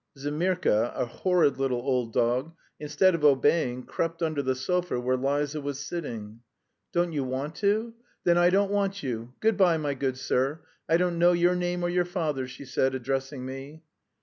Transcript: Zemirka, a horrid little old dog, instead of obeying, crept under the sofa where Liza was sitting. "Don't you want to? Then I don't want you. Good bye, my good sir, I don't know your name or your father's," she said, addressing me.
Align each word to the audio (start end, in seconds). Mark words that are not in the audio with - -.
Zemirka, 0.17 0.91
a 0.95 1.05
horrid 1.05 1.59
little 1.59 1.77
old 1.83 2.11
dog, 2.11 2.55
instead 2.79 3.13
of 3.13 3.23
obeying, 3.23 3.83
crept 3.85 4.23
under 4.23 4.41
the 4.41 4.55
sofa 4.55 4.99
where 4.99 5.15
Liza 5.15 5.61
was 5.61 5.79
sitting. 5.79 6.39
"Don't 6.91 7.11
you 7.13 7.23
want 7.23 7.53
to? 7.57 7.93
Then 8.23 8.35
I 8.35 8.49
don't 8.49 8.71
want 8.71 9.03
you. 9.03 9.35
Good 9.41 9.57
bye, 9.57 9.77
my 9.77 9.93
good 9.93 10.17
sir, 10.17 10.61
I 10.89 10.97
don't 10.97 11.19
know 11.19 11.33
your 11.33 11.55
name 11.55 11.83
or 11.83 11.89
your 11.89 12.03
father's," 12.05 12.49
she 12.49 12.65
said, 12.65 12.95
addressing 12.95 13.45
me. 13.45 13.83